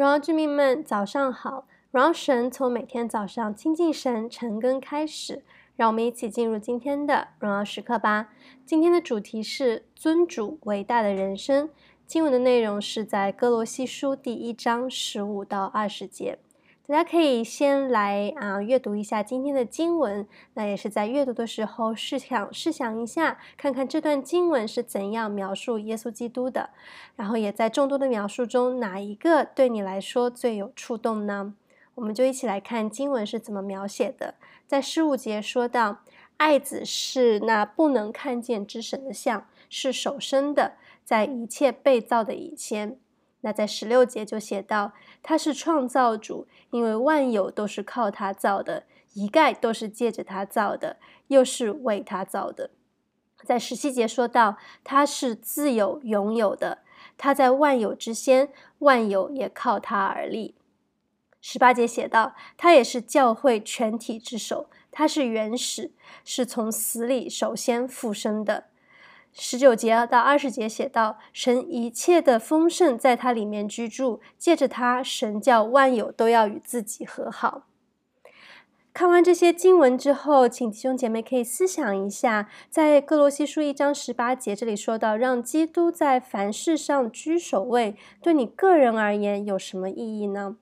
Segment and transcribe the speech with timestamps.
[0.00, 1.66] 荣耀之民们，早上好！
[1.90, 5.44] 荣耀神从每天早上亲近神晨更开始，
[5.76, 8.30] 让我们一起进入今天的荣耀时刻吧。
[8.64, 11.68] 今天的主题是尊主伟大的人生。
[12.06, 16.38] 经文的内容是在哥罗西书第一章十五到二十节。
[16.90, 26.70] 大家可以先来啊阅读一下今天的经文，那也是在阅读的时候试想试想一下，看看这段经文是怎样描述耶稣基督的，
[27.14, 31.54] 然后也在众多的描述中，哪一个对你来说最有触动呢？
[31.94, 34.34] 我们就一起来看经文是怎么描写的。
[34.66, 35.98] 在十五节说到，
[36.38, 40.72] 爱子是那不能看见之神的像，是手生的，
[41.04, 42.98] 在一切被造的以前。
[43.42, 52.70] 那在十六节就写到，他是创造主，因为万有都是靠他造的，一概都是借着他造的，又是为他造的。
[53.42, 56.80] 在十七节说到，他是自有永有的，
[57.16, 60.54] 他在万有之先，万有也靠他而立。
[61.40, 68.64] 十八节写道，他也是教会全体之首，他是原始，是从死里首先复生的。
[69.32, 77.62] 十九节到二十节写道：神一切的丰盛在他里面居住，借着他，神叫万有都要与自己和好。
[78.92, 90.56] 看完这些经文之后，请弟兄姐妹可以思想一下，在各罗西书一章十八节这里说到，让基督在凡事上居首位，对你个人而言有什么意义呢？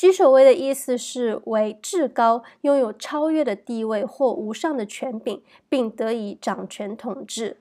[0.00, 7.58] 居首位的意思是为至高，拥有超越的地位或无上的权柄，并得以掌权统治。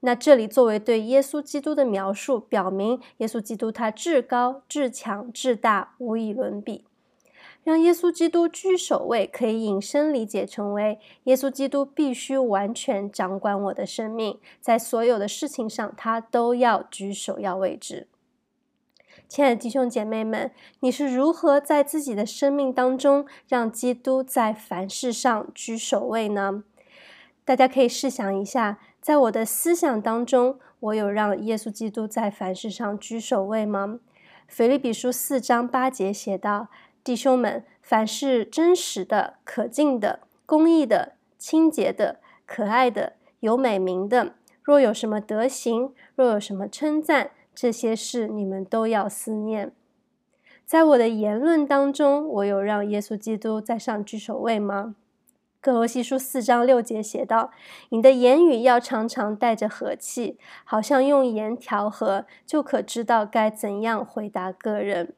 [0.00, 6.84] 那这里作为对耶稣基督的描述，表明耶稣基督他至高、至强、至大，无以伦比。
[7.62, 18.08] 让耶稣基督居首位，可以引申理解成为耶稣基督必须完全掌管我的生命，在所有的事情上，他都要居首要位置。
[19.28, 26.64] 亲爱的弟兄姐妹们，你是如何在自己的生命当中让基督在凡事上居首位呢？
[27.44, 34.00] 大家可以试想一下，在我的思想当中，我有让耶稣基督在凡事上居首位吗？
[34.46, 36.68] 腓立比书四章八节写道
[37.04, 49.72] ：“弟兄们，凡是真实的、可敬的、公义的、清洁的、可爱的、有美名的，若有什么德行，若有什么称赞。”这些事你们都要思念。
[50.64, 54.94] 在我的言论当中，我有让耶稣基督在上居首位吗？
[55.60, 57.50] 歌罗西书四章六节写道
[57.90, 65.14] ：“你的言语要常常带着和气，好像用盐调和，就可知道该怎样回答个人。”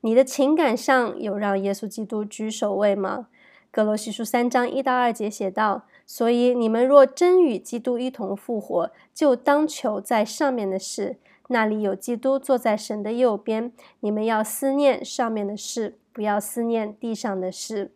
[0.00, 3.28] 你的情感上有让耶稣基督居首位吗？
[3.70, 5.84] 格罗西书三章一到二节写道。
[6.10, 11.18] 所以你们若真与基督一同复活，就当求在上面的事，
[11.48, 13.70] 那里有基督坐在神的右边。
[14.00, 17.92] 你们要思念上面的事，不要思念地上的事。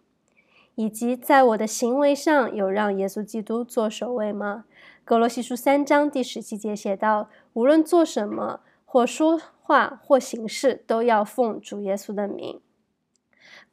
[0.74, 4.64] 以及在我的行为上有让耶稣基督做首位吗？
[5.04, 12.60] 格罗西书三章第十七节写道：无论做什么，或说话，或行事，都要奉主耶稣的名。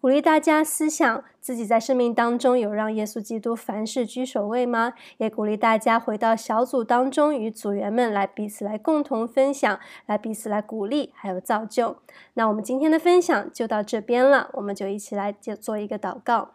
[0.01, 4.93] 鼓励大家思想自己在生命当中有让耶稣基督凡事居首位吗？
[5.17, 11.97] 也鼓励大家回到小组当中，与组员们来彼此来共同分享，来彼此来鼓励，还有造就。
[12.35, 16.51] 那我们今天的分享就到这边了，我们就一起来做一个祷告。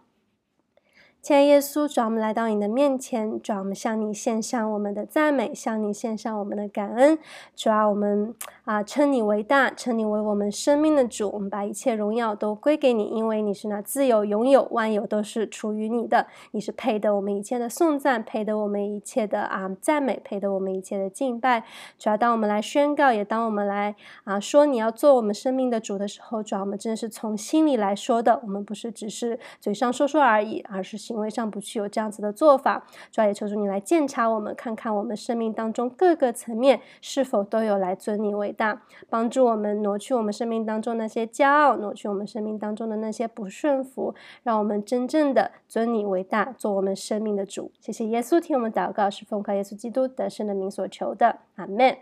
[1.21, 7.19] 亲爱耶稣，主，我们来到你的面前，主，我们向你献上我们的赞美，向你献上我们的感恩。
[7.56, 8.34] 主啊，我们
[8.65, 11.31] 啊称你为大，称你为我们生命的主。
[11.35, 16.27] 我们把一切荣耀都归给你，因为你是那自有、永有、万有都是出于你的。
[16.53, 21.65] 你是配得我们一切的颂赞，配得我们一切的啊赞美，配得我们一切的敬拜。
[21.99, 28.41] 主要，当我们来宣告，也当我们来啊说你要做我们生命的主的时候，主要，我们真的是从心里来说的。
[28.43, 47.71] 我们不是只是嘴上说说而已，而是行为上不去有这样子的做法，主要也求主你来鉴察我们，看看我们生命当中各个层面是否都有来尊你为大，帮助我们挪去我们生命当中那些骄傲，挪去我们生命当中的那些不顺服，让我们真正的尊你为大，做我们生命的主。
[47.81, 51.99] 谢谢耶稣，听我们祷告，是奉靠耶稣基督得胜的名所求的，阿门。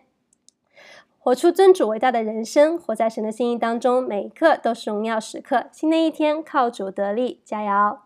[1.19, 5.67] 活出尊主伟大的人生，活在神的心意当中，每一刻都是荣耀时刻。
[5.73, 7.99] 新的一天，靠主得力，加油！